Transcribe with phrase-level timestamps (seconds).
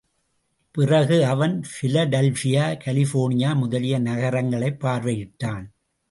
[0.71, 5.65] பிறகு அவன் Philadelphia, California முதலிய நகரங்களைப் பார்வையிட்டான்.